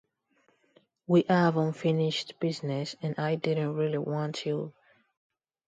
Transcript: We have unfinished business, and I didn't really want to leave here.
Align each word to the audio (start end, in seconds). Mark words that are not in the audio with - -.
We 1.05 1.25
have 1.29 1.57
unfinished 1.57 2.33
business, 2.39 2.95
and 3.03 3.13
I 3.19 3.35
didn't 3.35 3.75
really 3.75 3.99
want 3.99 4.33
to 4.37 4.51
leave 4.57 4.71
here. 4.73 4.73